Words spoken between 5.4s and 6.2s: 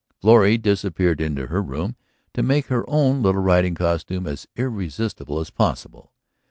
possible.